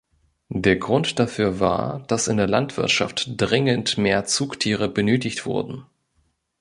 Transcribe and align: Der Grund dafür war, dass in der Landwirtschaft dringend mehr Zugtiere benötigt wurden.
Der 0.55 0.77
Grund 0.77 1.19
dafür 1.19 1.59
war, 1.59 1.99
dass 2.07 2.27
in 2.27 2.37
der 2.37 2.47
Landwirtschaft 2.47 3.33
dringend 3.39 3.99
mehr 3.99 4.25
Zugtiere 4.25 4.89
benötigt 4.89 5.45
wurden. 5.45 5.85